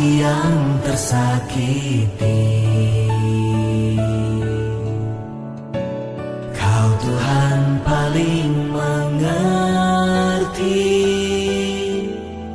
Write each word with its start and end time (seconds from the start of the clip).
hati 0.00 0.24
yang 0.24 0.80
tersakiti. 0.80 2.40
Kau 6.56 6.88
Tuhan 7.04 7.84
paling 7.84 8.72
mengerti 8.72 9.68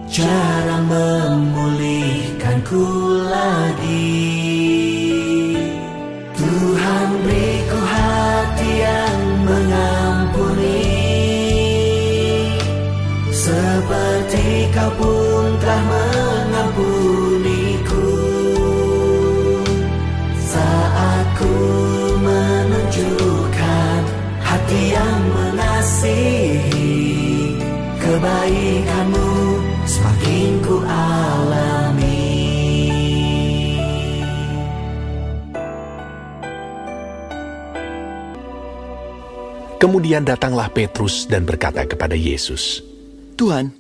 cara 0.10 0.82
memulihkanku 0.90 2.86
lagi. 3.30 4.26
Tuhan 6.34 7.08
beriku 7.22 7.80
hati 7.86 8.72
yang 8.82 9.22
mengampuni 9.46 10.98
Seperti 13.30 14.68
kau 14.74 14.90
pun 14.98 15.15
Kebaikanmu 28.46 29.58
semakin 29.90 30.50
ku 30.62 30.78
alami 30.86 32.22
Kemudian 39.82 40.30
datanglah 40.30 40.70
Petrus 40.70 41.26
dan 41.26 41.42
berkata 41.42 41.90
kepada 41.90 42.14
Yesus, 42.14 42.86
Tuhan, 43.34 43.74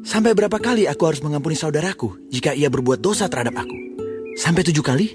sampai 0.00 0.32
berapa 0.32 0.56
kali 0.56 0.88
aku 0.88 1.04
harus 1.04 1.20
mengampuni 1.20 1.52
saudaraku 1.52 2.16
jika 2.32 2.56
ia 2.56 2.72
berbuat 2.72 3.04
dosa 3.04 3.28
terhadap 3.28 3.68
aku? 3.68 3.76
Sampai 4.40 4.64
tujuh 4.64 4.80
kali? 4.80 5.12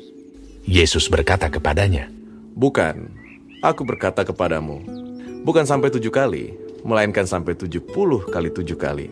Yesus 0.70 1.10
berkata 1.10 1.50
kepadanya, 1.50 2.06
Bukan, 2.54 3.18
aku 3.66 3.82
berkata 3.82 4.22
kepadamu, 4.22 4.86
bukan 5.42 5.66
sampai 5.66 5.90
tujuh 5.90 6.14
kali, 6.14 6.69
melainkan 6.84 7.28
sampai 7.28 7.56
tujuh 7.56 7.84
puluh 7.84 8.24
kali 8.28 8.50
tujuh 8.54 8.78
kali. 8.80 9.08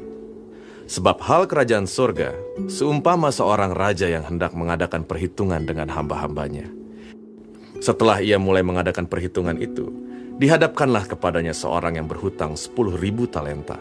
Sebab 0.88 1.20
hal 1.20 1.52
kerajaan 1.52 1.84
sorga 1.84 2.32
seumpama 2.72 3.28
seorang 3.28 3.76
raja 3.76 4.08
yang 4.08 4.24
hendak 4.24 4.56
mengadakan 4.56 5.04
perhitungan 5.04 5.68
dengan 5.68 5.92
hamba-hambanya. 5.92 6.72
Setelah 7.84 8.24
ia 8.24 8.40
mulai 8.40 8.64
mengadakan 8.64 9.04
perhitungan 9.04 9.59
itu, 9.59 9.92
dihadapkanlah 10.40 11.06
kepadanya 11.12 11.52
seorang 11.52 12.00
yang 12.00 12.08
berhutang 12.08 12.56
sepuluh 12.56 12.96
ribu 12.96 13.28
talenta. 13.28 13.76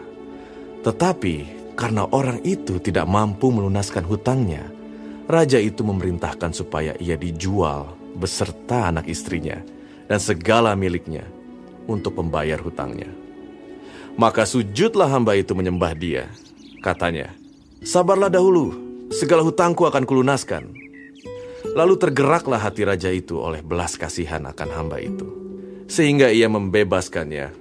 Tetapi 0.83 1.35
karena 1.79 2.05
orang 2.11 2.43
itu 2.43 2.75
tidak 2.83 3.07
mampu 3.07 3.55
melunaskan 3.55 4.03
hutangnya, 4.03 4.67
raja 5.31 5.63
itu 5.63 5.87
memerintahkan 5.87 6.51
supaya 6.51 6.91
ia 6.99 7.15
dijual 7.15 7.95
beserta 8.19 8.91
anak 8.91 9.07
istrinya 9.07 9.63
dan 10.11 10.19
segala 10.19 10.75
miliknya 10.75 11.23
untuk 11.87 12.19
membayar 12.19 12.59
hutangnya. 12.59 13.09
Maka 14.17 14.49
sujudlah 14.49 15.05
hamba 15.13 15.37
itu 15.37 15.53
menyembah 15.53 15.93
dia. 15.93 16.25
Katanya, 16.81 17.29
sabarlah 17.85 18.33
dahulu, 18.33 18.73
segala 19.13 19.45
hutangku 19.45 19.85
akan 19.85 20.09
kulunaskan. 20.09 20.73
Lalu 21.77 22.01
tergeraklah 22.01 22.57
hati 22.57 22.81
raja 22.81 23.13
itu 23.13 23.37
oleh 23.37 23.61
belas 23.61 23.93
kasihan 23.93 24.41
akan 24.49 24.69
hamba 24.73 24.97
itu, 24.97 25.29
sehingga 25.85 26.33
ia 26.33 26.49
membebaskannya 26.49 27.53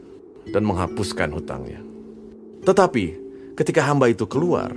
dan 0.49 0.63
menghapuskan 0.65 1.29
hutangnya. 1.37 1.85
Tetapi 2.65 3.05
ketika 3.53 3.85
hamba 3.85 4.09
itu 4.09 4.25
keluar, 4.25 4.73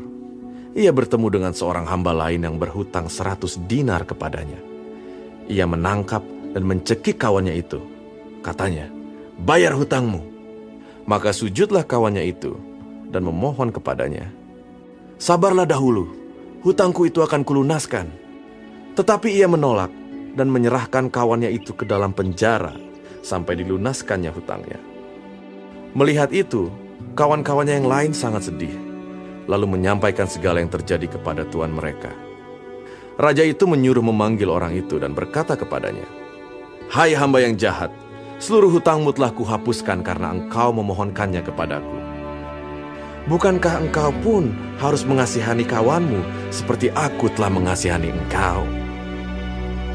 ia 0.76 0.92
bertemu 0.92 1.28
dengan 1.32 1.54
seorang 1.56 1.88
hamba 1.88 2.12
lain 2.12 2.44
yang 2.44 2.60
berhutang 2.60 3.08
seratus 3.08 3.56
dinar 3.72 4.04
kepadanya. 4.04 4.60
Ia 5.48 5.64
menangkap 5.64 6.22
dan 6.54 6.64
mencekik 6.68 7.16
kawannya 7.16 7.56
itu. 7.56 7.80
Katanya, 8.44 8.92
bayar 9.42 9.74
hutangmu. 9.80 10.29
Maka 11.10 11.34
sujudlah 11.34 11.82
kawannya 11.90 12.22
itu 12.22 12.54
dan 13.10 13.26
memohon 13.26 13.74
kepadanya, 13.74 14.30
Sabarlah 15.18 15.66
dahulu, 15.66 16.06
hutangku 16.62 17.10
itu 17.10 17.26
akan 17.26 17.42
kulunaskan. 17.42 18.14
Tetapi 18.94 19.34
ia 19.34 19.50
menolak 19.50 19.90
dan 20.38 20.54
menyerahkan 20.54 21.10
kawannya 21.10 21.50
itu 21.50 21.74
ke 21.74 21.82
dalam 21.82 22.14
penjara 22.14 22.78
sampai 23.26 23.58
dilunaskannya 23.58 24.30
hutangnya. 24.30 24.78
Melihat 25.98 26.30
itu, 26.30 26.70
kawan-kawannya 27.18 27.82
yang 27.82 27.90
lain 27.90 28.14
sangat 28.14 28.54
sedih, 28.54 28.72
lalu 29.50 29.66
menyampaikan 29.66 30.30
segala 30.30 30.62
yang 30.62 30.70
terjadi 30.70 31.10
kepada 31.18 31.42
tuan 31.50 31.74
mereka. 31.74 32.14
Raja 33.18 33.42
itu 33.42 33.66
menyuruh 33.66 34.06
memanggil 34.06 34.48
orang 34.48 34.78
itu 34.78 35.02
dan 35.02 35.18
berkata 35.18 35.58
kepadanya, 35.58 36.06
Hai 36.94 37.18
hamba 37.18 37.42
yang 37.42 37.58
jahat, 37.58 37.90
seluruh 38.40 38.72
hutangmu 38.80 39.12
telah 39.12 39.36
kuhapuskan 39.36 40.00
karena 40.02 40.32
engkau 40.32 40.72
memohonkannya 40.72 41.44
kepadaku. 41.44 42.00
Bukankah 43.28 43.86
engkau 43.86 44.10
pun 44.26 44.56
harus 44.82 45.06
mengasihani 45.06 45.68
kawanmu 45.68 46.24
seperti 46.50 46.90
aku 46.96 47.30
telah 47.36 47.52
mengasihani 47.52 48.10
engkau? 48.10 48.66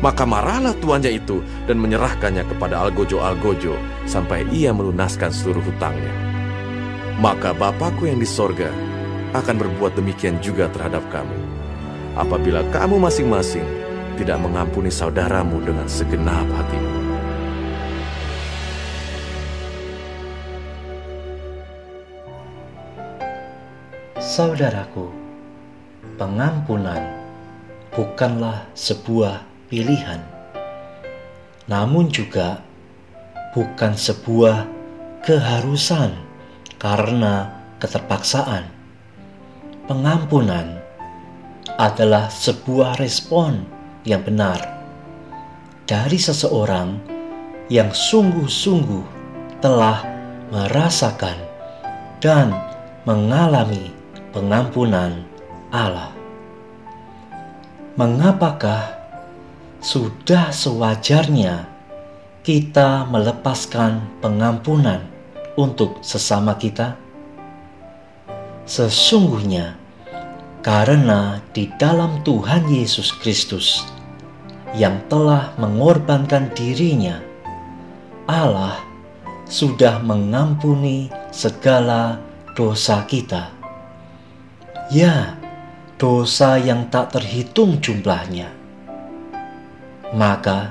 Maka 0.05 0.29
marahlah 0.29 0.77
tuannya 0.79 1.17
itu 1.17 1.41
dan 1.65 1.81
menyerahkannya 1.81 2.45
kepada 2.45 2.85
Algojo-Algojo 2.85 3.75
sampai 4.05 4.45
ia 4.53 4.71
melunaskan 4.71 5.33
seluruh 5.33 5.65
hutangnya. 5.65 6.13
Maka 7.17 7.57
Bapakku 7.57 8.05
yang 8.05 8.21
di 8.21 8.29
sorga 8.29 8.69
akan 9.33 9.57
berbuat 9.57 9.97
demikian 9.97 10.39
juga 10.45 10.69
terhadap 10.71 11.03
kamu. 11.09 11.39
Apabila 12.21 12.63
kamu 12.71 13.01
masing-masing 13.01 13.67
tidak 14.21 14.39
mengampuni 14.39 14.93
saudaramu 14.93 15.59
dengan 15.65 15.91
segenap 15.91 16.47
hatimu. 16.55 16.94
Saudaraku, 24.35 25.15
pengampunan 26.19 26.99
bukanlah 27.95 28.67
sebuah 28.75 29.47
pilihan, 29.71 30.19
namun 31.71 32.11
juga 32.11 32.59
bukan 33.55 33.95
sebuah 33.95 34.67
keharusan 35.23 36.19
karena 36.83 37.63
keterpaksaan. 37.79 38.67
Pengampunan 39.87 40.83
adalah 41.79 42.27
sebuah 42.27 42.99
respon 42.99 43.63
yang 44.03 44.27
benar 44.27 44.59
dari 45.87 46.19
seseorang 46.19 46.99
yang 47.71 47.95
sungguh-sungguh 47.95 49.07
telah 49.63 50.03
merasakan 50.51 51.39
dan 52.19 52.51
mengalami 53.07 54.03
pengampunan 54.35 55.23
Allah. 55.71 56.11
Mengapakah 57.95 58.91
sudah 59.79 60.51
sewajarnya 60.51 61.71
kita 62.43 63.07
melepaskan 63.07 64.03
pengampunan 64.19 65.07
untuk 65.55 66.03
sesama 66.03 66.59
kita? 66.59 66.99
Sesungguhnya, 68.67 69.79
karena 70.67 71.39
di 71.55 71.71
dalam 71.79 72.19
Tuhan 72.27 72.67
Yesus 72.67 73.15
Kristus 73.23 73.87
yang 74.75 74.99
telah 75.07 75.55
mengorbankan 75.63 76.51
dirinya, 76.59 77.23
Allah 78.27 78.83
sudah 79.47 80.03
mengampuni 80.03 81.07
segala 81.31 82.19
dosa 82.59 83.07
kita. 83.07 83.54
Ya, 84.95 85.35
dosa 85.99 86.55
yang 86.55 86.87
tak 86.87 87.19
terhitung 87.19 87.83
jumlahnya. 87.83 88.47
Maka, 90.15 90.71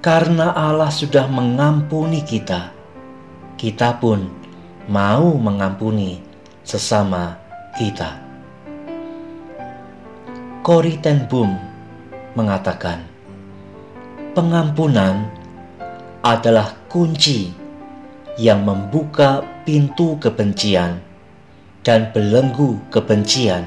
karena 0.00 0.56
Allah 0.56 0.88
sudah 0.88 1.28
mengampuni 1.28 2.24
kita, 2.24 2.72
kita 3.60 4.00
pun 4.00 4.24
mau 4.88 5.36
mengampuni 5.36 6.24
sesama 6.64 7.36
kita. 7.76 8.16
Corrie 10.64 10.96
ten 10.96 11.28
Boom 11.28 11.60
mengatakan, 12.32 13.04
pengampunan 14.32 15.28
adalah 16.24 16.72
kunci 16.88 17.52
yang 18.40 18.64
membuka 18.64 19.44
pintu 19.68 20.16
kebencian 20.16 21.09
dan 21.84 22.12
belenggu 22.12 22.76
kebencian. 22.92 23.64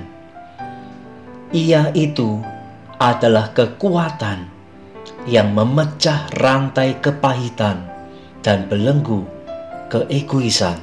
Ia 1.54 1.94
itu 1.94 2.42
adalah 2.98 3.54
kekuatan 3.54 4.50
yang 5.30 5.54
memecah 5.54 6.30
rantai 6.42 6.98
kepahitan 7.00 7.86
dan 8.44 8.65
belenggu 8.68 9.24
keegoisan. 9.89 10.77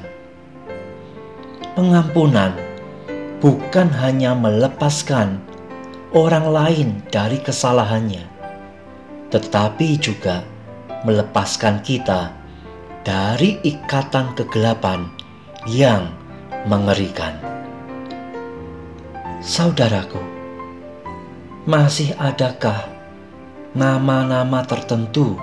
Pengampunan 1.75 2.55
bukan 3.39 3.87
hanya 3.99 4.35
melepaskan 4.35 5.39
orang 6.11 6.47
lain 6.51 6.89
dari 7.11 7.39
kesalahannya, 7.39 8.27
tetapi 9.31 9.95
juga 9.99 10.43
melepaskan 11.07 11.81
kita 11.81 12.35
dari 13.01 13.57
ikatan 13.65 14.37
kegelapan 14.37 15.09
yang 15.65 16.20
mengerikan. 16.65 17.33
Saudaraku, 19.41 20.21
masih 21.65 22.13
adakah 22.21 22.85
nama-nama 23.73 24.61
tertentu 24.61 25.39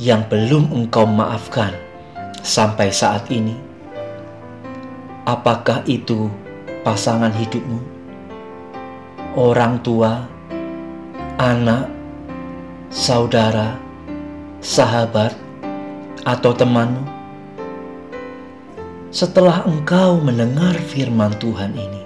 yang 0.00 0.24
belum 0.30 0.72
engkau 0.72 1.04
maafkan 1.04 1.76
sampai 2.40 2.88
saat 2.88 3.28
ini? 3.28 3.52
Apakah 5.28 5.84
itu 5.84 6.32
pasangan 6.80 7.34
hidupmu? 7.36 7.80
Orang 9.36 9.84
tua, 9.84 10.24
anak, 11.36 11.84
saudara, 12.88 13.76
sahabat, 14.64 15.36
atau 16.24 16.56
temanmu? 16.56 17.17
Setelah 19.08 19.64
engkau 19.64 20.20
mendengar 20.20 20.76
firman 20.76 21.32
Tuhan 21.40 21.72
ini, 21.72 22.04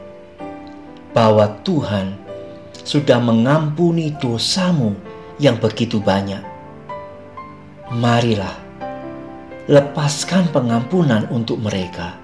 bahwa 1.11 1.51
Tuhan 1.67 2.15
sudah 2.87 3.19
mengampuni 3.19 4.15
dosamu 4.23 4.95
yang 5.43 5.59
begitu 5.59 5.99
banyak, 5.99 6.39
marilah 7.91 8.55
lepaskan 9.67 10.47
pengampunan 10.55 11.27
untuk 11.35 11.59
mereka. 11.59 12.15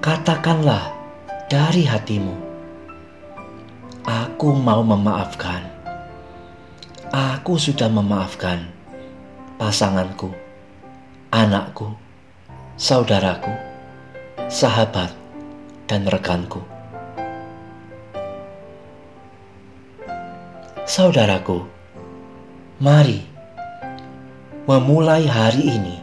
Katakanlah 0.00 0.96
dari 1.52 1.84
hatimu, 1.84 2.32
"Aku 4.08 4.56
mau 4.56 4.80
memaafkan." 4.80 5.68
Aku 7.12 7.60
sudah 7.60 7.92
memaafkan 7.92 8.72
pasanganku, 9.60 10.32
anakku, 11.28 11.92
saudaraku, 12.80 13.52
sahabat, 14.48 15.12
dan 15.84 16.08
rekanku. 16.08 16.64
Saudaraku, 20.88 21.68
mari 22.80 23.20
memulai 24.64 25.28
hari 25.28 25.68
ini 25.68 25.96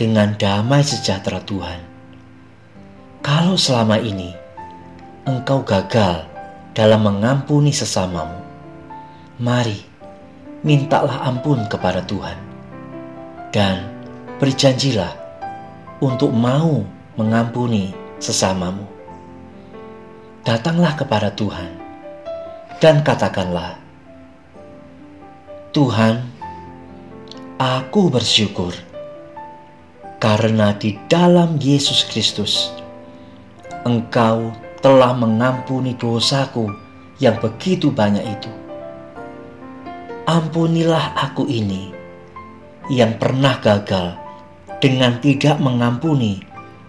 dengan 0.00 0.32
damai 0.40 0.80
sejahtera 0.80 1.44
Tuhan. 1.44 1.80
Kalau 3.20 3.60
selama 3.60 4.00
ini 4.00 4.32
engkau 5.28 5.60
gagal 5.60 6.24
dalam 6.72 7.04
mengampuni 7.04 7.68
sesamamu, 7.68 8.40
mari 9.36 9.84
mintalah 10.64 11.28
ampun 11.28 11.68
kepada 11.68 12.00
Tuhan 12.02 12.38
dan 13.52 13.86
berjanjilah 14.40 15.27
untuk 15.98 16.30
mau 16.30 16.86
mengampuni 17.18 17.94
sesamamu. 18.22 18.86
Datanglah 20.46 20.94
kepada 20.94 21.34
Tuhan 21.34 21.74
dan 22.78 23.02
katakanlah, 23.02 23.76
"Tuhan, 25.74 26.22
aku 27.58 28.08
bersyukur 28.08 28.72
karena 30.22 30.74
di 30.78 30.98
dalam 31.10 31.58
Yesus 31.58 32.06
Kristus 32.06 32.70
Engkau 33.82 34.54
telah 34.78 35.14
mengampuni 35.14 35.98
dosaku 35.98 36.70
yang 37.18 37.36
begitu 37.42 37.90
banyak 37.90 38.24
itu." 38.24 38.58
ampunilah 40.28 41.16
aku 41.16 41.48
ini 41.48 41.88
yang 42.92 43.16
pernah 43.16 43.56
gagal 43.64 44.27
dengan 44.78 45.18
tidak 45.18 45.58
mengampuni 45.58 46.38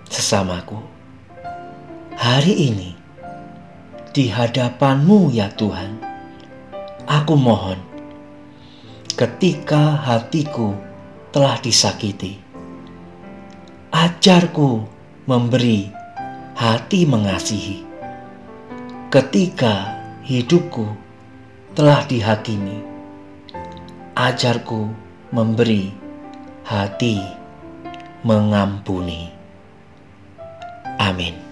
sesamaku. 0.06 0.77
Hari 2.13 2.53
ini, 2.69 2.94
di 4.13 4.30
hadapanmu 4.30 5.33
ya 5.33 5.50
Tuhan, 5.57 5.97
aku 7.09 7.33
mohon, 7.33 7.81
ketika 9.18 9.97
hatiku 10.06 10.77
telah 11.33 11.57
disakiti, 11.57 12.38
ajarku 13.89 14.86
memberi 15.25 15.89
hati 16.53 17.09
mengasihi. 17.09 17.89
Ketika 19.09 19.97
hidupku 20.21 20.86
telah 21.74 22.06
dihakimi, 22.06 22.86
ajarku 24.13 24.94
memberi 25.33 25.89
hati 26.62 27.38
mengampuni. 28.24 29.31
Amin. 31.00 31.49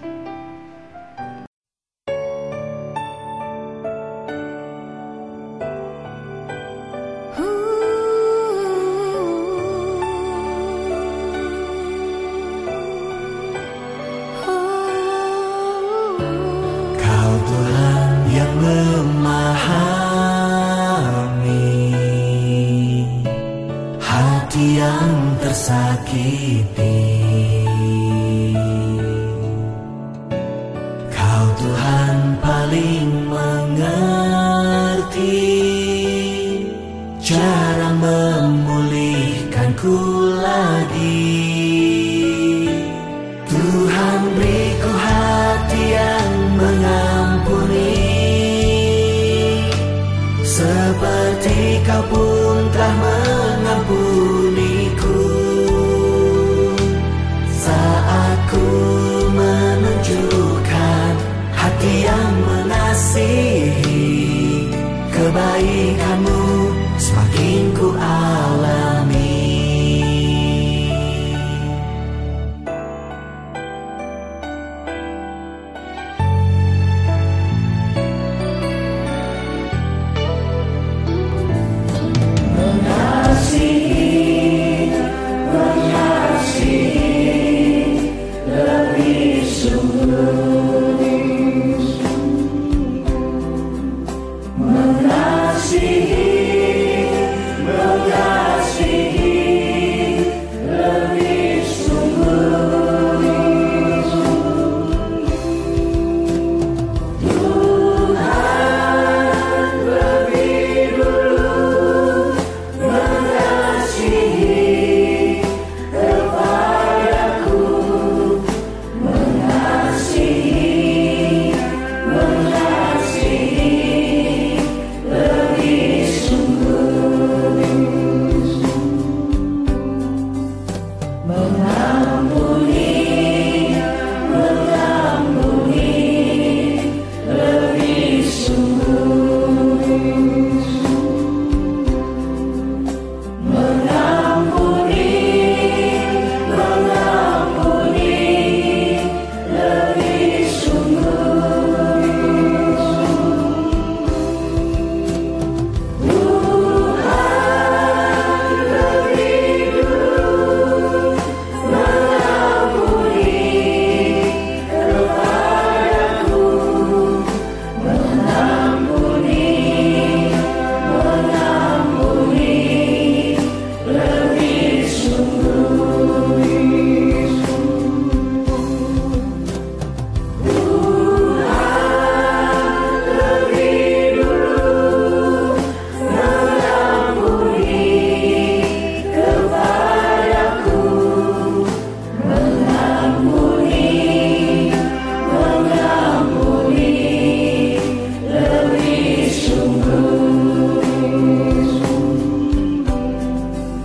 Tuhan 32.08 32.40
paling 32.40 33.28
mengerti. 33.28 33.92
Cara 37.20 37.57